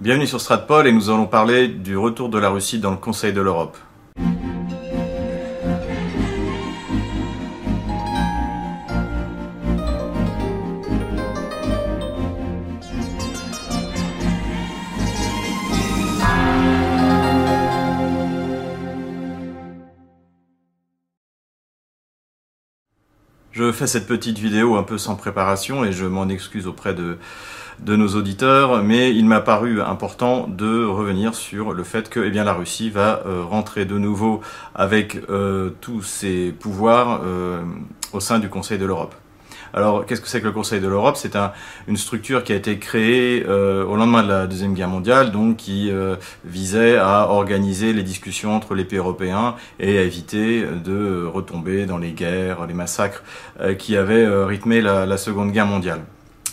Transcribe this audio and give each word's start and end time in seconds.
Bienvenue 0.00 0.28
sur 0.28 0.40
Stratpol 0.40 0.86
et 0.86 0.92
nous 0.92 1.10
allons 1.10 1.26
parler 1.26 1.66
du 1.66 1.96
retour 1.96 2.28
de 2.28 2.38
la 2.38 2.50
Russie 2.50 2.78
dans 2.78 2.92
le 2.92 2.96
Conseil 2.98 3.32
de 3.32 3.40
l'Europe. 3.40 3.76
Je 23.52 23.72
fais 23.72 23.86
cette 23.86 24.06
petite 24.06 24.38
vidéo 24.38 24.76
un 24.76 24.82
peu 24.82 24.98
sans 24.98 25.16
préparation 25.16 25.84
et 25.84 25.92
je 25.92 26.04
m'en 26.04 26.28
excuse 26.28 26.66
auprès 26.66 26.94
de, 26.94 27.16
nos 27.86 28.08
auditeurs, 28.08 28.82
mais 28.82 29.14
il 29.14 29.24
m'a 29.24 29.40
paru 29.40 29.80
important 29.80 30.46
de 30.46 30.84
revenir 30.84 31.34
sur 31.34 31.72
le 31.72 31.82
fait 31.82 32.10
que 32.10 32.20
eh 32.20 32.30
bien, 32.30 32.44
la 32.44 32.52
Russie 32.52 32.90
va 32.90 33.22
euh, 33.26 33.42
rentrer 33.42 33.84
de 33.86 33.96
nouveau 33.98 34.42
avec 34.74 35.22
euh, 35.30 35.70
tous 35.80 36.02
ses 36.02 36.52
pouvoirs 36.52 37.22
euh, 37.24 37.62
au 38.12 38.20
sein 38.20 38.38
du 38.38 38.48
Conseil 38.48 38.78
de 38.78 38.84
l'Europe. 38.84 39.14
Alors, 39.74 40.06
qu'est-ce 40.06 40.20
que 40.20 40.28
c'est 40.28 40.40
que 40.40 40.46
le 40.46 40.52
Conseil 40.52 40.80
de 40.80 40.88
l'Europe? 40.88 41.16
C'est 41.16 41.36
un, 41.36 41.52
une 41.86 41.96
structure 41.96 42.44
qui 42.44 42.52
a 42.52 42.56
été 42.56 42.78
créée 42.78 43.44
euh, 43.46 43.84
au 43.84 43.96
lendemain 43.96 44.22
de 44.22 44.28
la 44.28 44.46
Deuxième 44.46 44.74
Guerre 44.74 44.88
mondiale, 44.88 45.30
donc 45.30 45.56
qui 45.56 45.90
euh, 45.90 46.16
visait 46.44 46.96
à 46.96 47.28
organiser 47.28 47.92
les 47.92 48.02
discussions 48.02 48.54
entre 48.54 48.74
les 48.74 48.84
pays 48.84 48.98
européens 48.98 49.56
et 49.78 49.98
à 49.98 50.02
éviter 50.02 50.64
de 50.84 51.24
retomber 51.24 51.86
dans 51.86 51.98
les 51.98 52.12
guerres, 52.12 52.66
les 52.66 52.74
massacres 52.74 53.22
euh, 53.60 53.74
qui 53.74 53.96
avaient 53.96 54.26
rythmé 54.44 54.80
la, 54.80 55.16
Seconde 55.18 55.50
Guerre 55.50 55.66
mondiale. 55.66 56.00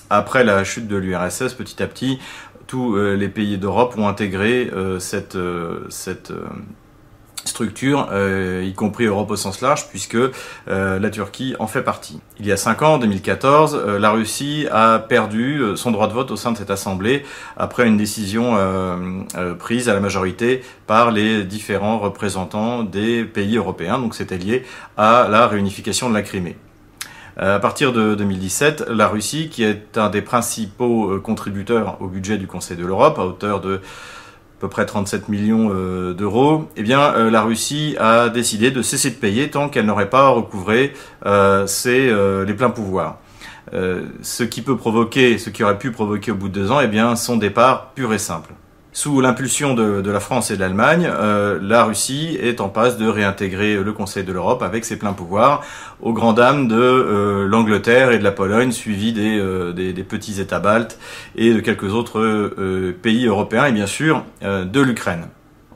Après 0.10 0.44
la 0.44 0.64
chute 0.64 0.88
de 0.88 0.96
l'URSS, 0.96 1.54
petit 1.54 1.82
à 1.84 1.88
petit, 1.88 2.20
tous 2.66 2.98
les 2.98 3.30
pays 3.30 3.60
d'Europe 3.60 3.96
ont 3.96 4.08
intégré 4.08 4.72
cette 4.98 5.38
structure, 7.48 8.10
euh, 8.12 8.64
y 8.66 8.74
compris 8.74 9.06
Europe 9.06 9.32
au 9.32 9.36
sens 9.36 9.62
large, 9.62 9.88
puisque 9.90 10.16
euh, 10.16 11.00
la 11.00 11.10
Turquie 11.10 11.56
en 11.60 11.68
fait 11.68 11.82
partie. 11.82 12.20
Il 12.40 12.46
y 12.46 12.52
a 12.52 12.58
cinq 12.58 12.82
ans, 12.82 12.96
en 12.96 12.98
2014, 12.98 13.76
euh, 13.76 14.00
la 14.00 14.12
Russie 14.12 14.68
a 14.72 15.00
perdu 15.00 15.62
son 15.76 15.92
droit 15.92 16.08
de 16.08 16.14
vote 16.14 16.32
au 16.32 16.36
sein 16.36 16.52
de 16.52 16.58
cette 16.58 16.72
assemblée 16.72 17.24
après 17.58 17.88
une 17.88 17.98
décision 17.98 18.58
prise 19.60 19.90
à 19.90 19.94
la 19.94 20.00
majorité 20.00 20.62
par 20.88 21.12
les 21.12 21.44
différents 21.44 22.00
représentants 22.00 22.84
des 22.84 23.24
pays 23.24 23.58
européens. 23.58 24.00
Donc 24.00 24.16
c'était 24.16 24.38
lié 24.38 24.64
à 24.98 25.28
la 25.30 25.48
réunification 25.48 26.10
de 26.10 26.14
la 26.14 26.22
Crimée. 26.22 26.58
À 27.38 27.60
partir 27.60 27.92
de 27.94 28.16
2017, 28.16 28.86
la 28.90 29.08
Russie, 29.08 29.50
qui 29.50 29.64
est 29.64 29.98
un 29.98 30.10
des 30.10 30.22
principaux 30.22 31.20
contributeurs 31.20 31.98
au 32.02 32.08
budget 32.08 32.38
du 32.38 32.48
Conseil 32.48 32.78
de 32.78 32.86
l'Europe, 32.86 33.20
à 33.20 33.26
hauteur 33.26 33.62
de 33.62 33.82
à 34.58 34.62
peu 34.62 34.70
près 34.70 34.86
37 34.86 35.28
millions 35.28 35.70
euh, 35.74 36.14
d'euros, 36.14 36.70
eh 36.78 36.84
bien 36.84 37.14
euh, 37.14 37.30
la 37.30 37.42
Russie 37.42 37.96
a 38.00 38.30
décidé 38.30 38.72
de 38.72 38.82
cesser 38.82 39.10
de 39.10 39.16
payer 39.16 39.50
tant 39.50 39.68
qu'elle 39.68 39.86
n'aurait 39.86 40.10
pas 40.10 40.30
recouvré 40.30 40.94
euh, 41.26 41.68
ses, 41.68 42.14
les 42.46 42.54
pleins 42.54 42.70
pouvoirs. 42.70 43.18
ce 43.74 44.44
qui 44.44 44.62
peut 44.62 44.78
provoquer, 44.78 45.38
ce 45.38 45.50
qui 45.50 45.64
aurait 45.64 45.78
pu 45.78 45.92
provoquer 45.92 46.32
au 46.32 46.36
bout 46.36 46.48
de 46.48 46.54
deux 46.54 46.72
ans, 46.72 46.80
eh 46.80 46.88
bien 46.88 47.16
son 47.18 47.36
départ 47.36 47.92
pur 47.96 48.14
et 48.14 48.20
simple. 48.20 48.54
Sous 48.96 49.20
l'impulsion 49.20 49.74
de, 49.74 50.10
la 50.10 50.22
France 50.22 50.52
et 50.52 50.56
de 50.56 50.62
l'Allemagne, 50.62 51.12
euh, 51.12 51.60
la 51.62 51.84
Russie 51.84 52.38
est 52.42 52.62
en 52.62 52.70
passe 52.70 52.98
de 52.98 53.06
réintégrer 53.06 53.76
le 53.76 53.92
Conseil 53.92 54.24
de 54.24 54.32
l'Europe 54.32 54.64
avec 54.64 54.86
ses 54.86 54.98
pleins 54.98 55.12
pouvoirs, 55.12 55.66
aux 56.02 56.14
grand 56.14 56.32
dames 56.32 56.70
de 56.70 56.80
euh, 56.80 57.46
l'Angleterre 57.46 58.12
et 58.12 58.20
de 58.20 58.24
la 58.24 58.32
Pologne, 58.32 58.72
suivis 58.72 59.12
des, 59.12 59.38
euh, 59.38 59.74
des, 59.74 59.92
petits 60.06 60.40
États 60.40 60.62
baltes 60.62 60.98
et 61.36 61.54
de 61.54 61.60
quelques 61.60 61.94
autres 61.94 62.54
pays 63.02 63.26
européens, 63.26 63.66
et 63.66 63.74
bien 63.74 63.86
sûr 63.86 64.24
de 64.42 64.80
l'Ukraine. 64.80 65.28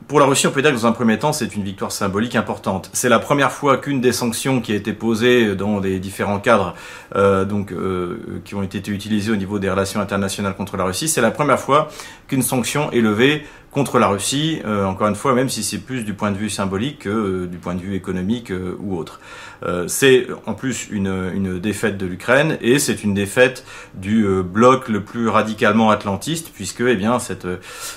Pour 0.09 0.19
la 0.19 0.25
Russie, 0.25 0.47
on 0.47 0.51
peut 0.51 0.63
dire 0.63 0.71
que 0.71 0.75
dans 0.75 0.87
un 0.87 0.91
premier 0.91 1.19
temps, 1.19 1.33
c'est 1.33 1.55
une 1.55 1.63
victoire 1.63 1.91
symbolique 1.91 2.35
importante. 2.35 2.89
C'est 2.93 3.09
la 3.09 3.19
première 3.19 3.51
fois 3.51 3.77
qu'une 3.77 4.01
des 4.01 4.11
sanctions 4.11 4.59
qui 4.59 4.71
a 4.71 4.75
été 4.75 4.91
posée 4.91 5.55
dans 5.55 5.79
des 5.81 5.99
différents 5.99 6.39
cadres, 6.39 6.73
euh, 7.15 7.45
donc 7.45 7.71
euh, 7.71 8.41
qui 8.43 8.55
ont 8.55 8.63
été 8.63 8.79
utilisés 8.89 9.31
au 9.31 9.35
niveau 9.35 9.59
des 9.59 9.69
relations 9.69 10.01
internationales 10.01 10.55
contre 10.55 10.77
la 10.77 10.85
Russie, 10.85 11.07
c'est 11.07 11.21
la 11.21 11.29
première 11.29 11.59
fois 11.59 11.89
qu'une 12.27 12.41
sanction 12.41 12.91
est 12.91 13.01
levée 13.01 13.45
contre 13.71 13.99
la 13.99 14.07
Russie, 14.07 14.61
euh, 14.65 14.85
encore 14.85 15.07
une 15.07 15.15
fois, 15.15 15.33
même 15.33 15.49
si 15.49 15.63
c'est 15.63 15.77
plus 15.77 16.03
du 16.03 16.13
point 16.13 16.31
de 16.31 16.37
vue 16.37 16.49
symbolique 16.49 16.99
que 16.99 17.09
euh, 17.09 17.47
du 17.47 17.57
point 17.57 17.75
de 17.75 17.81
vue 17.81 17.95
économique 17.95 18.51
euh, 18.51 18.75
ou 18.79 18.97
autre. 18.97 19.19
Euh, 19.63 19.87
c'est 19.87 20.27
en 20.45 20.53
plus 20.53 20.87
une, 20.89 21.31
une 21.33 21.59
défaite 21.59 21.97
de 21.97 22.05
l'Ukraine 22.05 22.57
et 22.61 22.79
c'est 22.79 23.03
une 23.03 23.13
défaite 23.13 23.65
du 23.93 24.25
bloc 24.43 24.87
le 24.89 25.03
plus 25.03 25.27
radicalement 25.27 25.91
atlantiste, 25.91 26.51
puisque 26.53 26.81
eh 26.81 26.95
bien, 26.95 27.19
cette, 27.19 27.47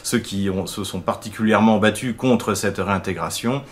ceux 0.02 0.18
qui 0.18 0.48
se 0.66 0.84
sont 0.84 1.00
particulièrement 1.00 1.78
battus 1.78 2.14
contre 2.16 2.54
cette 2.54 2.78
réintégration, 2.78 3.62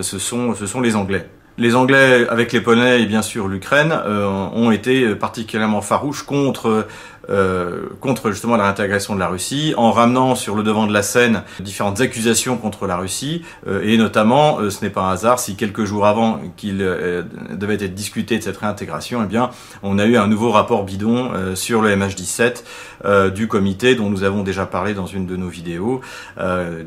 ce 0.00 0.18
sont, 0.18 0.54
ce 0.54 0.66
sont 0.66 0.80
les 0.80 0.96
Anglais. 0.96 1.26
Les 1.60 1.74
Anglais, 1.74 2.26
avec 2.30 2.52
les 2.52 2.60
Polonais 2.62 3.02
et 3.02 3.06
bien 3.06 3.20
sûr 3.20 3.46
l'Ukraine, 3.46 3.92
euh, 3.92 4.26
ont 4.26 4.70
été 4.70 5.14
particulièrement 5.14 5.82
farouches 5.82 6.22
contre 6.22 6.86
euh, 7.30 7.88
contre 8.00 8.30
justement 8.30 8.56
la 8.56 8.64
réintégration 8.64 9.14
de 9.14 9.20
la 9.20 9.28
Russie, 9.28 9.74
en 9.76 9.92
ramenant 9.92 10.34
sur 10.34 10.56
le 10.56 10.62
devant 10.62 10.86
de 10.86 10.92
la 10.92 11.02
scène 11.02 11.42
différentes 11.60 12.00
accusations 12.00 12.56
contre 12.56 12.86
la 12.86 12.96
Russie, 12.96 13.42
euh, 13.66 13.82
et 13.84 13.96
notamment, 13.96 14.58
euh, 14.58 14.70
ce 14.70 14.84
n'est 14.84 14.90
pas 14.90 15.02
un 15.02 15.12
hasard 15.12 15.38
si 15.38 15.56
quelques 15.56 15.84
jours 15.84 16.06
avant 16.06 16.40
qu'il 16.56 16.78
euh, 16.80 17.22
devait 17.50 17.74
être 17.74 17.94
discuté 17.94 18.38
de 18.38 18.42
cette 18.42 18.56
réintégration, 18.56 19.22
eh 19.24 19.26
bien, 19.26 19.50
on 19.82 19.98
a 19.98 20.06
eu 20.06 20.16
un 20.16 20.26
nouveau 20.26 20.50
rapport 20.50 20.84
bidon 20.84 21.30
sur 21.54 21.82
le 21.82 21.94
MH17 21.94 23.30
du 23.32 23.48
comité 23.48 23.94
dont 23.94 24.10
nous 24.10 24.24
avons 24.24 24.42
déjà 24.42 24.66
parlé 24.66 24.94
dans 24.94 25.06
une 25.06 25.26
de 25.26 25.36
nos 25.36 25.48
vidéos. 25.48 26.00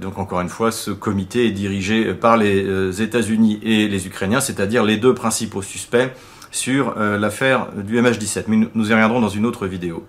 donc 0.02 0.18
encore 0.18 0.42
une 0.42 0.50
fois, 0.50 0.72
ce 0.72 0.92
comité 0.92 1.48
est 1.48 1.52
dirigé 1.52 2.14
par 2.14 2.38
les 2.38 3.02
États-Unis 3.02 3.59
et 3.64 3.88
les 3.88 4.08
Ukrainiens, 4.08 4.42
c'est-à-dire 4.42 4.84
les 4.84 4.98
deux 4.98 5.14
principaux 5.14 5.62
suspects 5.62 6.12
sur 6.52 6.96
l'affaire 6.98 7.68
du 7.76 8.00
MH17. 8.02 8.44
Mais 8.48 8.68
nous 8.74 8.90
y 8.90 8.94
reviendrons 8.94 9.22
dans 9.22 9.30
une 9.30 9.46
autre 9.46 9.68
vidéo. 9.68 10.06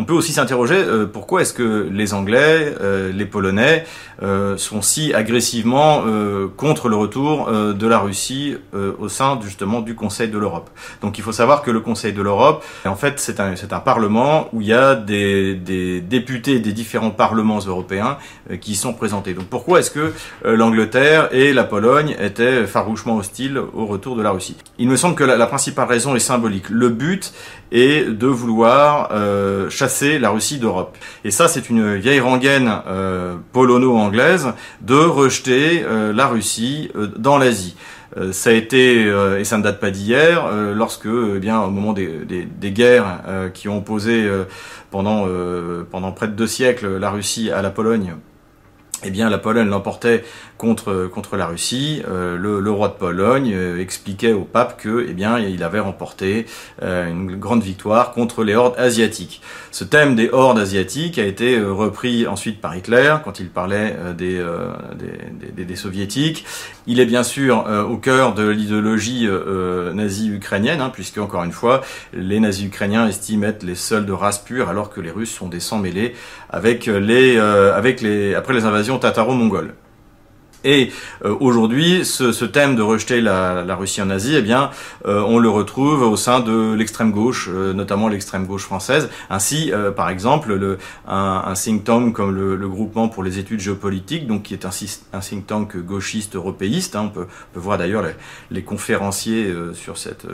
On 0.00 0.04
peut 0.04 0.14
aussi 0.14 0.32
s'interroger 0.32 0.76
euh, 0.76 1.06
pourquoi 1.06 1.42
est-ce 1.42 1.52
que 1.52 1.88
les 1.90 2.14
Anglais, 2.14 2.72
euh, 2.80 3.10
les 3.12 3.26
Polonais 3.26 3.84
euh, 4.22 4.56
sont 4.56 4.80
si 4.80 5.12
agressivement 5.12 6.04
euh, 6.06 6.46
contre 6.56 6.88
le 6.88 6.94
retour 6.94 7.50
de 7.50 7.86
la 7.86 7.98
Russie 7.98 8.56
au 8.72 9.08
sein 9.08 9.38
justement 9.42 9.80
du 9.80 9.94
Conseil 9.96 10.28
de 10.28 10.38
l'Europe. 10.38 10.70
Donc 11.02 11.18
il 11.18 11.24
faut 11.24 11.32
savoir 11.32 11.62
que 11.62 11.72
le 11.72 11.80
Conseil 11.80 12.12
de 12.12 12.22
l'Europe, 12.22 12.64
en 12.84 12.94
fait, 12.94 13.18
c'est 13.18 13.40
un, 13.40 13.54
un 13.70 13.80
parlement 13.80 14.48
où 14.52 14.60
il 14.60 14.68
y 14.68 14.72
a 14.72 14.94
des, 14.94 15.54
des 15.54 16.00
députés 16.00 16.60
des 16.60 16.72
différents 16.72 17.10
parlements 17.10 17.58
européens 17.58 18.18
qui 18.60 18.76
sont 18.76 18.92
présentés. 18.92 19.34
Donc 19.34 19.46
pourquoi 19.46 19.80
est-ce 19.80 19.90
que 19.90 20.12
l'Angleterre 20.44 21.28
et 21.32 21.52
la 21.52 21.64
Pologne 21.64 22.14
étaient 22.20 22.66
farouchement 22.66 23.16
hostiles 23.16 23.58
au 23.74 23.86
retour 23.86 24.14
de 24.14 24.22
la 24.22 24.30
Russie? 24.30 24.56
Il 24.78 24.88
me 24.88 24.96
semble 24.96 25.16
que 25.16 25.24
la 25.24 25.46
principale 25.46 25.88
raison 25.88 26.14
est 26.14 26.20
symbolique. 26.20 26.68
Le 26.70 26.88
but 26.88 27.32
est 27.72 28.08
de 28.08 28.26
vouloir 28.26 29.10
chasser 29.70 30.18
la 30.18 30.30
Russie 30.30 30.58
d'Europe. 30.58 30.96
Et 31.24 31.30
ça, 31.30 31.48
c'est 31.48 31.68
une 31.70 31.96
vieille 31.96 32.20
rengaine 32.20 32.70
euh, 32.86 33.36
polono-anglaise 33.52 34.52
de 34.80 34.94
rejeter 34.94 35.84
euh, 35.84 36.12
la 36.12 36.26
Russie 36.26 36.90
euh, 36.96 37.08
dans 37.16 37.38
l'Asie. 37.38 37.76
Euh, 38.16 38.32
ça 38.32 38.50
a 38.50 38.52
été, 38.54 39.04
euh, 39.04 39.38
et 39.38 39.44
ça 39.44 39.58
ne 39.58 39.62
date 39.62 39.80
pas 39.80 39.90
d'hier, 39.90 40.46
euh, 40.46 40.74
lorsque, 40.74 41.06
eh 41.06 41.38
bien, 41.38 41.60
au 41.60 41.70
moment 41.70 41.92
des, 41.92 42.06
des, 42.24 42.44
des 42.44 42.70
guerres 42.70 43.20
qui 43.52 43.68
ont 43.68 43.78
opposé 43.78 44.28
pendant, 44.90 45.26
pendant 45.90 46.12
près 46.12 46.28
de 46.28 46.32
deux 46.32 46.46
siècles 46.46 46.96
la 46.98 47.10
Russie 47.10 47.50
à 47.50 47.62
la 47.62 47.70
Pologne, 47.70 48.14
eh 49.04 49.10
bien, 49.10 49.30
la 49.30 49.38
Pologne 49.38 49.68
l'emportait 49.68 50.24
contre, 50.58 51.06
contre 51.06 51.36
la 51.36 51.46
Russie. 51.46 52.02
Euh, 52.08 52.36
le, 52.36 52.60
le, 52.60 52.70
roi 52.70 52.88
de 52.88 52.94
Pologne 52.94 53.52
euh, 53.54 53.80
expliquait 53.80 54.32
au 54.32 54.42
pape 54.42 54.78
que, 54.80 55.06
eh 55.08 55.14
bien, 55.14 55.38
il 55.38 55.62
avait 55.62 55.80
remporté 55.80 56.44
euh, 56.82 57.08
une 57.08 57.36
grande 57.36 57.62
victoire 57.62 58.12
contre 58.12 58.44
les 58.44 58.54
hordes 58.54 58.74
asiatiques. 58.78 59.40
Ce 59.70 59.84
thème 59.84 60.16
des 60.16 60.28
hordes 60.30 60.58
asiatiques 60.58 61.18
a 61.18 61.24
été 61.24 61.56
euh, 61.56 61.72
repris 61.72 62.26
ensuite 62.26 62.60
par 62.60 62.76
Hitler 62.76 63.16
quand 63.24 63.40
il 63.40 63.48
parlait 63.48 63.96
euh, 63.98 64.12
des, 64.12 64.44
des, 64.98 65.52
des, 65.52 65.64
des, 65.64 65.76
soviétiques. 65.76 66.44
Il 66.86 66.98
est 67.00 67.06
bien 67.06 67.22
sûr 67.22 67.64
au 67.88 67.96
cœur 67.96 68.34
de 68.34 68.48
l'idéologie 68.48 69.28
nazie 69.94 70.30
ukrainienne, 70.30 70.80
hein, 70.80 70.90
puisque 70.92 71.18
encore 71.18 71.44
une 71.44 71.52
fois, 71.52 71.82
les 72.12 72.40
nazis 72.40 72.66
ukrainiens 72.66 73.06
estiment 73.06 73.46
être 73.46 73.62
les 73.62 73.76
seuls 73.76 74.06
de 74.06 74.12
race 74.12 74.38
pure, 74.38 74.68
alors 74.68 74.90
que 74.90 75.00
les 75.00 75.12
Russes 75.12 75.32
sont 75.32 75.48
des 75.48 75.60
sangs 75.60 75.78
mêlés 75.78 76.14
avec 76.50 76.86
les, 76.86 77.38
avec 77.38 78.00
les, 78.00 78.34
après 78.34 78.54
les 78.54 78.64
invasions 78.64 78.98
tataro-mongoles. 78.98 79.74
Et 80.64 80.90
euh, 81.24 81.36
aujourd'hui, 81.38 82.04
ce, 82.04 82.32
ce, 82.32 82.44
thème 82.44 82.74
de 82.74 82.82
rejeter 82.82 83.20
la, 83.20 83.62
la, 83.64 83.76
Russie 83.76 84.02
en 84.02 84.10
Asie, 84.10 84.34
eh 84.36 84.42
bien, 84.42 84.70
euh, 85.06 85.22
on 85.26 85.38
le 85.38 85.48
retrouve 85.48 86.02
au 86.02 86.16
sein 86.16 86.40
de 86.40 86.74
l'extrême 86.74 87.12
gauche, 87.12 87.48
euh, 87.52 87.72
notamment 87.72 88.08
l'extrême 88.08 88.44
gauche 88.44 88.64
française. 88.64 89.08
Ainsi, 89.30 89.72
par 89.96 90.10
exemple, 90.10 90.54
le, 90.54 90.78
un, 91.06 91.44
un, 91.46 91.54
think 91.54 91.84
tank 91.84 92.12
comme 92.12 92.34
le, 92.34 92.56
le, 92.56 92.68
groupement 92.68 93.08
pour 93.08 93.22
les 93.22 93.38
études 93.38 93.60
géopolitiques, 93.60 94.26
donc 94.26 94.42
qui 94.44 94.54
est 94.54 94.64
un, 94.64 94.70
un 95.12 95.20
think 95.20 95.46
tank 95.46 95.76
gauchiste 95.76 96.34
européiste. 96.34 96.96
Hein, 96.96 97.04
on, 97.06 97.08
peut, 97.10 97.26
on, 97.28 97.54
peut, 97.54 97.60
voir 97.60 97.78
d'ailleurs 97.78 98.02
les, 98.02 98.14
les, 98.50 98.62
conférenciers 98.62 99.52
sur 99.74 99.96
cette 99.96 100.26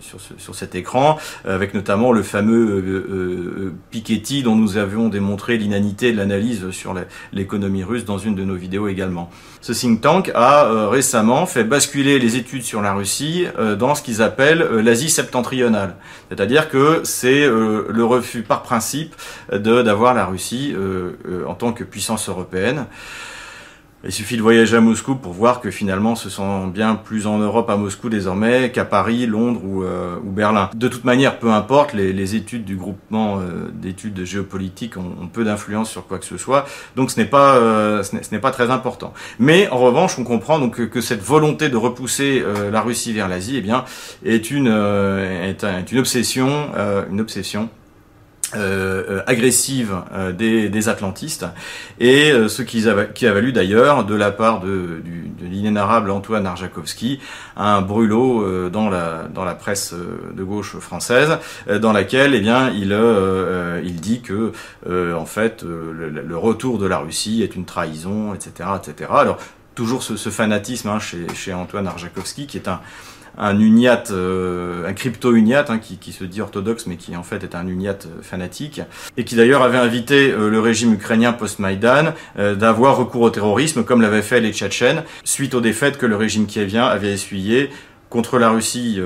sur, 0.00 0.20
ce, 0.20 0.34
sur, 0.38 0.54
cet 0.54 0.74
écran, 0.74 1.18
avec 1.44 1.74
notamment 1.74 2.12
le 2.12 2.22
fameux 2.22 3.74
Piketty 3.90 4.42
dont 4.42 4.54
nous 4.54 4.76
avions 4.76 5.08
démontré 5.08 5.58
l'inanité 5.58 6.12
de 6.12 6.16
l'analyse 6.16 6.70
sur 6.70 6.94
l'économie 7.32 7.84
russe 7.84 8.04
dans 8.04 8.18
une 8.18 8.34
de 8.34 8.44
nos 8.44 8.54
vidéos 8.54 8.88
également. 8.88 9.30
Ce 9.60 9.72
think 9.72 10.00
tank 10.00 10.30
a 10.34 10.66
euh, 10.66 10.88
récemment 10.88 11.44
fait 11.46 11.64
basculer 11.64 12.18
les 12.18 12.36
études 12.36 12.62
sur 12.62 12.80
la 12.80 12.94
Russie 12.94 13.46
euh, 13.58 13.76
dans 13.76 13.94
ce 13.94 14.02
qu'ils 14.02 14.22
appellent 14.22 14.62
euh, 14.62 14.80
l'Asie 14.80 15.10
septentrionale. 15.10 15.96
C'est-à-dire 16.28 16.68
que 16.68 17.00
c'est 17.04 17.46
le 17.46 18.04
refus 18.04 18.42
par 18.42 18.62
principe 18.62 19.14
d'avoir 19.50 20.12
la 20.12 20.26
Russie 20.26 20.74
en 21.46 21.54
tant 21.54 21.72
que 21.72 21.84
puissance 21.84 22.28
européenne. 22.28 22.84
Il 24.04 24.12
suffit 24.12 24.36
de 24.36 24.42
voyager 24.42 24.76
à 24.76 24.80
Moscou 24.80 25.16
pour 25.16 25.32
voir 25.32 25.60
que 25.60 25.72
finalement 25.72 26.14
ce 26.14 26.30
sont 26.30 26.68
bien 26.68 26.94
plus 26.94 27.26
en 27.26 27.38
Europe 27.38 27.68
à 27.68 27.76
Moscou 27.76 28.08
désormais 28.08 28.70
qu'à 28.70 28.84
Paris, 28.84 29.26
Londres 29.26 29.60
ou, 29.64 29.82
euh, 29.82 30.18
Berlin. 30.22 30.70
De 30.76 30.86
toute 30.86 31.02
manière, 31.02 31.40
peu 31.40 31.50
importe, 31.50 31.94
les, 31.94 32.36
études 32.36 32.64
du 32.64 32.76
groupement 32.76 33.40
euh, 33.40 33.70
d'études 33.72 34.24
géopolitiques 34.24 34.96
ont, 34.96 35.26
peu 35.32 35.44
d'influence 35.44 35.90
sur 35.90 36.06
quoi 36.06 36.20
que 36.20 36.26
ce 36.26 36.36
soit, 36.36 36.64
donc 36.94 37.10
ce 37.10 37.18
n'est 37.18 37.26
pas 37.26 37.56
euh, 37.56 38.04
ce 38.04 38.16
n'est 38.30 38.40
pas 38.40 38.52
très 38.52 38.70
important. 38.70 39.12
Mais 39.40 39.68
en 39.70 39.78
revanche, 39.78 40.16
on 40.16 40.24
comprend 40.24 40.60
donc 40.60 40.88
que, 40.88 41.00
cette 41.00 41.22
volonté 41.22 41.68
de 41.68 41.76
repousser 41.76 42.44
la 42.70 42.80
Russie 42.80 43.12
vers 43.12 43.28
l'Asie, 43.28 43.56
eh 43.56 43.60
bien, 43.60 43.84
est 44.24 44.50
une 44.50 44.68
est, 44.68 45.64
une 45.92 45.98
obsession, 45.98 46.68
une 47.10 47.20
obsession 47.20 47.68
euh, 48.56 49.04
euh, 49.10 49.22
agressive 49.26 49.94
euh, 50.14 50.32
des, 50.32 50.70
des, 50.70 50.88
atlantistes. 50.88 51.44
Et 52.00 52.32
euh, 52.32 52.48
ce 52.48 52.62
qui 52.62 52.88
a, 52.88 53.04
qui 53.04 53.26
a 53.26 53.32
valu 53.34 53.52
d'ailleurs 53.52 54.04
de 54.04 54.14
la 54.14 54.30
part 54.30 54.60
de, 54.60 55.02
de 55.38 55.44
l'inénarrable 55.44 56.10
Antoine 56.10 56.46
Arjakovski 56.46 57.20
un 57.58 57.82
brûlot 57.82 58.70
dans 58.70 58.88
la 58.88 59.28
dans 59.32 59.44
la 59.44 59.54
presse 59.54 59.92
de 59.92 60.42
gauche 60.44 60.78
française 60.78 61.38
dans 61.68 61.92
laquelle 61.92 62.34
eh 62.34 62.40
bien 62.40 62.70
il 62.70 62.96
il 63.84 64.00
dit 64.00 64.22
que 64.22 64.52
en 64.86 65.26
fait 65.26 65.62
le, 65.62 66.08
le, 66.08 66.36
retour 66.36 66.78
de 66.78 66.86
la 66.86 66.98
Russie 66.98 67.42
est 67.42 67.54
une 67.54 67.64
trahison 67.64 68.34
etc 68.34 68.70
etc 68.82 69.10
alors 69.14 69.38
toujours 69.74 70.02
ce, 70.02 70.16
ce 70.16 70.30
fanatisme 70.30 70.88
hein, 70.88 70.98
chez, 70.98 71.26
chez 71.34 71.52
Antoine 71.52 71.86
Arjakovski 71.86 72.46
qui 72.46 72.56
est 72.56 72.68
un 72.68 72.80
un 73.38 73.58
uniat, 73.58 74.04
euh, 74.10 74.86
un 74.86 74.92
crypto-uniat 74.92 75.64
hein, 75.68 75.78
qui, 75.78 75.96
qui, 75.96 76.12
se 76.12 76.24
dit 76.24 76.40
orthodoxe 76.40 76.86
mais 76.86 76.96
qui 76.96 77.16
en 77.16 77.22
fait 77.22 77.44
est 77.44 77.54
un 77.54 77.66
uniat 77.66 77.98
euh, 78.06 78.20
fanatique 78.20 78.82
et 79.16 79.24
qui 79.24 79.36
d'ailleurs 79.36 79.62
avait 79.62 79.78
invité 79.78 80.32
euh, 80.32 80.50
le 80.50 80.60
régime 80.60 80.94
ukrainien 80.94 81.32
post-Maïdan 81.32 82.12
d'avoir 82.36 82.96
recours 82.96 83.22
au 83.22 83.30
terrorisme 83.30 83.84
comme 83.84 84.00
l'avaient 84.00 84.22
fait 84.22 84.40
les 84.40 84.52
Tchétchènes 84.52 85.04
suite 85.24 85.54
aux 85.54 85.60
défaites 85.60 85.98
que 85.98 86.06
le 86.06 86.16
régime 86.16 86.46
kievien 86.46 86.84
avait 86.84 87.12
essuyées 87.12 87.70
contre 88.10 88.38
la 88.38 88.50
Russie 88.50 89.00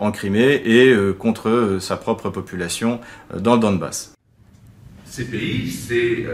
en 0.00 0.12
Crimée 0.12 0.62
et 0.64 0.94
contre 1.18 1.78
sa 1.80 1.96
propre 1.96 2.30
population 2.30 3.00
dans 3.36 3.54
le 3.54 3.60
Donbass. 3.60 4.14
Ces 5.04 5.24
pays, 5.24 5.70
c'est 5.70 6.26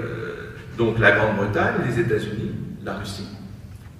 donc 0.77 0.99
la 0.99 1.13
Grande-Bretagne, 1.13 1.77
les 1.89 2.01
États-Unis, 2.01 2.53
la 2.85 2.99
Russie 2.99 3.29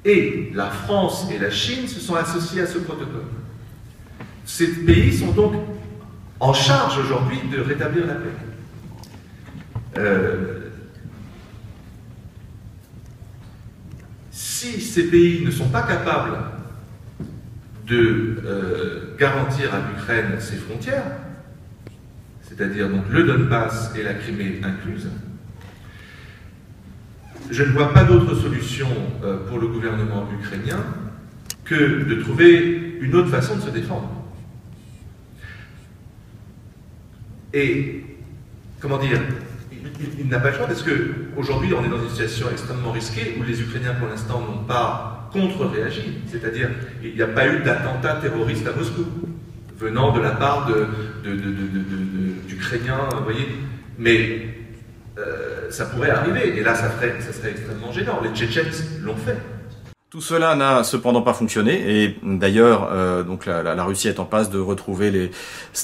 et 0.05 0.51
la 0.55 0.71
France 0.71 1.27
et 1.33 1.39
la 1.39 1.51
Chine 1.51 1.87
se 1.87 2.01
sont 2.01 2.15
associés 2.15 2.63
à 2.63 2.67
ce 2.67 2.79
protocole. 2.79 3.40
Ces 4.51 4.67
pays 4.67 5.17
sont 5.17 5.31
donc 5.31 5.55
en 6.41 6.53
charge 6.53 6.99
aujourd'hui 6.99 7.39
de 7.51 7.61
rétablir 7.61 8.05
la 8.05 8.15
paix. 8.15 8.31
Euh, 9.97 10.71
si 14.33 14.81
ces 14.81 15.05
pays 15.05 15.45
ne 15.47 15.53
sont 15.53 15.69
pas 15.69 15.83
capables 15.83 16.37
de 17.87 18.43
euh, 18.45 19.17
garantir 19.17 19.73
à 19.73 19.79
l'Ukraine 19.89 20.41
ses 20.41 20.57
frontières, 20.57 21.13
c'est-à-dire 22.43 22.89
donc 22.91 23.05
le 23.09 23.23
Donbass 23.23 23.95
et 23.97 24.03
la 24.03 24.15
Crimée 24.15 24.61
incluse, 24.65 25.09
je 27.51 27.63
ne 27.63 27.71
vois 27.71 27.95
pas 27.95 28.03
d'autre 28.03 28.35
solution 28.35 28.89
euh, 29.23 29.47
pour 29.47 29.61
le 29.61 29.69
gouvernement 29.69 30.29
ukrainien 30.41 30.85
que 31.65 32.03
de 32.03 32.21
trouver 32.21 32.99
une 33.01 33.15
autre 33.15 33.31
façon 33.31 33.57
de 33.57 33.63
se 33.63 33.71
défendre. 33.71 34.20
Et, 37.53 38.05
comment 38.81 38.99
dire, 38.99 39.21
il, 40.19 40.29
n'a 40.29 40.39
pas 40.39 40.51
le 40.51 40.57
choix 40.57 40.67
parce 40.67 40.83
qu'aujourd'hui, 40.83 41.75
on 41.75 41.85
est 41.85 41.89
dans 41.89 42.03
une 42.03 42.09
situation 42.09 42.49
extrêmement 42.51 42.93
risquée 42.93 43.37
où 43.39 43.43
les 43.43 43.61
Ukrainiens, 43.61 43.95
pour 43.95 44.09
l'instant, 44.09 44.41
n'ont 44.41 44.65
pas 44.65 45.29
contre-réagi. 45.33 46.19
C'est-à-dire, 46.27 46.71
il 47.03 47.15
n'y 47.15 47.23
a 47.23 47.29
pas 47.29 47.49
eu 47.49 47.61
d'attentat 47.61 48.19
terroriste 48.21 48.67
à 48.67 48.73
Moscou 48.73 49.05
venant 49.79 50.13
de 50.13 50.21
la 50.21 50.33
part 50.33 50.71
d'Ukrainiens, 52.49 53.09
vous 53.17 53.25
voyez. 53.25 53.49
Mais 53.99 54.55
euh, 55.19 55.71
ça 55.71 55.87
pourrait 55.87 56.11
arriver. 56.11 56.59
Et 56.59 56.63
là, 56.63 56.75
ça, 56.75 56.91
ferait, 56.91 57.21
ça 57.21 57.33
serait 57.33 57.51
extrêmement 57.51 57.93
gênant. 57.93 58.21
Les 58.23 58.31
Tchétchènes 58.31 58.71
l'ont 59.03 59.17
fait. 59.17 59.37
Tout 60.11 60.21
cela 60.21 60.57
n'a 60.57 60.83
cependant 60.83 61.23
pas 61.23 61.35
fonctionné 61.35 62.03
et 62.03 62.17
d'ailleurs 62.25 62.89
euh, 62.91 63.23
donc 63.23 63.47
la, 63.47 63.85
Russie 63.85 64.09
est 64.09 64.19
en 64.19 64.25
passe 64.25 64.51
de 64.51 64.59
retrouver 64.59 65.31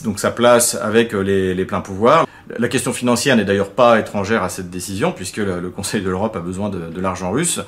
donc 0.02 0.18
sa 0.18 0.32
place 0.32 0.74
avec 0.74 1.12
les, 1.12 1.54
les 1.54 1.64
pleins 1.64 1.80
pouvoirs. 1.80 2.26
La 2.58 2.68
question 2.68 2.92
financière 2.92 3.36
n'est 3.36 3.44
d'ailleurs 3.44 3.70
pas 3.70 4.00
étrangère 4.00 4.42
à 4.42 4.48
cette 4.48 4.70
décision 4.70 5.12
puisque 5.12 5.36
le, 5.36 5.70
Conseil 5.70 6.00
de 6.00 6.08
l'Europe 6.08 6.34
a 6.36 6.40
besoin 6.40 6.70
de, 6.70 7.00
l'argent 7.00 7.30
russe, 7.30 7.60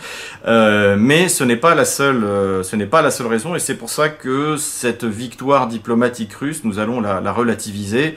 euh, 0.46 0.96
mais 0.98 1.28
ce 1.28 1.44
n'est 1.44 1.56
pas 1.56 1.74
la 1.74 1.84
seule 1.84 2.24
euh, 2.24 2.62
ce 2.62 2.74
n'est 2.74 2.86
pas 2.86 3.02
la 3.02 3.10
seule 3.10 3.26
raison 3.26 3.54
et 3.54 3.58
c'est 3.60 3.74
pour 3.74 3.90
ça 3.90 4.08
que 4.08 4.56
cette 4.56 5.04
victoire 5.04 5.68
diplomatique 5.68 6.32
russe 6.34 6.62
nous 6.64 6.80
allons 6.80 7.00
la, 7.00 7.20
la 7.20 7.32
relativiser. 7.32 8.16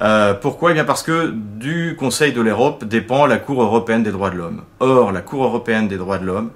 Euh, 0.00 0.32
pourquoi? 0.32 0.70
Eh 0.70 0.74
bien 0.74 0.84
parce 0.84 1.02
que 1.02 1.30
du 1.34 1.96
Conseil 1.98 2.32
de 2.32 2.40
l'Europe 2.40 2.84
dépend 2.84 3.26
la 3.26 3.36
Cour 3.38 3.62
européenne 3.62 4.02
des 4.02 4.12
droits 4.12 4.30
de 4.30 4.36
l'homme. 4.36 4.62
Or 4.80 5.12
la 5.12 5.20
Cour 5.20 5.44
européenne 5.44 5.88
des 5.88 5.96
droits 5.96 6.18
de 6.18 6.24
l'homme 6.26 6.50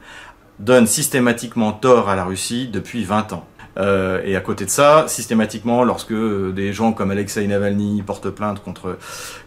donne 0.58 0.86
systématiquement 0.86 1.72
tort 1.72 2.08
à 2.08 2.16
la 2.16 2.24
Russie 2.24 2.68
depuis 2.72 3.04
20 3.04 3.32
ans. 3.32 3.46
Euh, 3.78 4.22
et 4.24 4.36
à 4.36 4.40
côté 4.40 4.64
de 4.64 4.70
ça, 4.70 5.04
systématiquement, 5.06 5.84
lorsque 5.84 6.14
des 6.14 6.72
gens 6.72 6.92
comme 6.92 7.10
Alexei 7.10 7.46
Navalny 7.46 8.02
portent 8.02 8.30
plainte 8.30 8.62
contre 8.62 8.96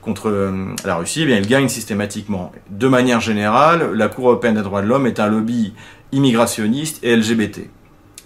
contre 0.01 0.29
euh, 0.29 0.75
la 0.85 0.95
Russie, 0.95 1.21
eh 1.23 1.25
bien 1.25 1.37
ils 1.37 1.47
gagnent 1.47 1.69
systématiquement. 1.69 2.51
De 2.69 2.87
manière 2.87 3.21
générale, 3.21 3.93
la 3.93 4.07
Cour 4.07 4.29
européenne 4.29 4.55
des 4.55 4.61
droits 4.61 4.81
de 4.81 4.87
l'homme 4.87 5.07
est 5.07 5.19
un 5.19 5.27
lobby 5.27 5.73
immigrationniste 6.11 7.03
et 7.03 7.15
LGBT. 7.15 7.69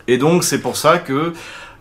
Et 0.08 0.18
donc 0.18 0.44
c'est 0.44 0.60
pour 0.60 0.76
ça 0.76 0.98
que 0.98 1.34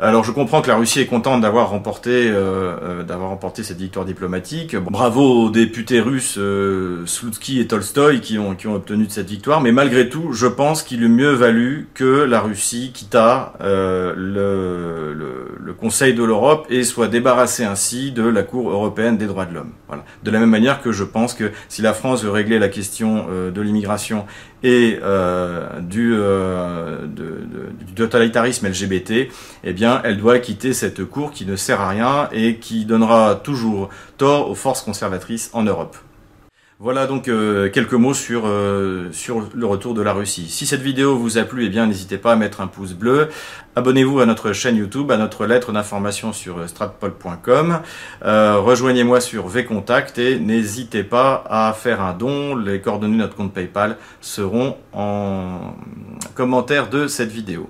alors 0.02 0.24
je 0.24 0.32
comprends 0.32 0.62
que 0.62 0.68
la 0.68 0.76
Russie 0.76 0.98
est 0.98 1.06
contente 1.06 1.42
d'avoir 1.42 1.70
remporté, 1.70 2.28
euh, 2.28 3.04
euh, 3.08 3.16
remporté 3.16 3.62
cette 3.62 3.78
victoire 3.78 4.04
diplomatique. 4.04 4.74
Bravo 4.74 5.44
aux 5.44 5.50
députés 5.50 6.00
russes 6.00 6.38
euh, 6.38 7.06
Slutsky 7.06 7.60
et 7.60 7.68
Tolstoï 7.68 8.20
qui 8.20 8.36
ont, 8.36 8.56
qui 8.56 8.66
ont 8.66 8.74
obtenu 8.74 9.06
cette 9.08 9.28
victoire. 9.28 9.60
Mais 9.60 9.70
malgré 9.70 10.08
tout, 10.08 10.32
je 10.32 10.48
pense 10.48 10.82
qu'il 10.82 11.04
eût 11.04 11.08
mieux 11.08 11.30
valu 11.30 11.88
que 11.94 12.24
la 12.24 12.40
Russie 12.40 12.90
quitta 12.92 13.54
euh, 13.60 14.12
le, 14.16 15.14
le, 15.14 15.72
Conseil 15.72 16.14
de 16.14 16.22
l'Europe 16.22 16.66
et 16.70 16.84
soit 16.84 17.08
débarrassée 17.08 17.64
ainsi 17.64 18.12
de 18.12 18.22
la 18.22 18.44
Cour 18.44 18.70
européenne 18.70 19.16
des 19.16 19.26
droits 19.26 19.46
de 19.46 19.54
l'homme. 19.54 19.72
Voilà. 19.88 20.04
De 20.22 20.30
la 20.30 20.38
même 20.38 20.50
manière 20.50 20.80
que 20.80 20.92
je 20.92 21.02
pense 21.02 21.34
que 21.34 21.50
si 21.68 21.82
la 21.82 21.92
France 21.92 22.22
veut 22.22 22.30
régler 22.30 22.60
la 22.60 22.68
question 22.68 23.26
de 23.52 23.60
l'immigration 23.60 24.26
et 24.62 24.98
du, 25.80 26.10
de, 26.10 27.40
du 27.80 27.94
totalitarisme 27.94 28.68
LGBT, 28.68 29.28
eh 29.64 29.72
bien, 29.72 30.00
elle 30.04 30.18
doit 30.18 30.38
quitter 30.38 30.72
cette 30.72 31.04
cour 31.04 31.30
qui 31.30 31.46
ne 31.46 31.56
sert 31.56 31.80
à 31.80 31.88
rien 31.88 32.28
et 32.32 32.56
qui 32.56 32.84
donnera 32.84 33.36
toujours 33.36 33.88
tort 34.16 34.50
aux 34.50 34.54
forces 34.54 34.82
conservatrices 34.82 35.50
en 35.52 35.62
Europe. 35.62 35.96
Voilà 36.82 37.06
donc 37.06 37.28
euh, 37.28 37.70
quelques 37.70 37.92
mots 37.92 38.12
sur, 38.12 38.42
euh, 38.44 39.08
sur 39.12 39.48
le 39.54 39.66
retour 39.66 39.94
de 39.94 40.02
la 40.02 40.12
Russie. 40.12 40.48
Si 40.48 40.66
cette 40.66 40.80
vidéo 40.80 41.16
vous 41.16 41.38
a 41.38 41.44
plu, 41.44 41.64
eh 41.64 41.68
bien 41.68 41.86
n'hésitez 41.86 42.18
pas 42.18 42.32
à 42.32 42.36
mettre 42.36 42.60
un 42.60 42.66
pouce 42.66 42.94
bleu. 42.94 43.28
Abonnez-vous 43.76 44.18
à 44.18 44.26
notre 44.26 44.52
chaîne 44.52 44.74
YouTube, 44.74 45.12
à 45.12 45.16
notre 45.16 45.46
lettre 45.46 45.70
d'information 45.70 46.32
sur 46.32 46.58
euh, 46.58 46.66
stratpol.com. 46.66 47.82
Rejoignez-moi 48.22 49.20
sur 49.20 49.46
VContact 49.46 50.18
et 50.18 50.40
n'hésitez 50.40 51.04
pas 51.04 51.44
à 51.48 51.72
faire 51.72 52.00
un 52.00 52.14
don. 52.14 52.56
Les 52.56 52.80
coordonnées 52.80 53.14
de 53.14 53.22
notre 53.22 53.36
compte 53.36 53.54
PayPal 53.54 53.96
seront 54.20 54.76
en 54.92 55.76
commentaire 56.34 56.90
de 56.90 57.06
cette 57.06 57.30
vidéo. 57.30 57.68